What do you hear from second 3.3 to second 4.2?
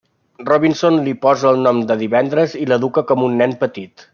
un nen petit.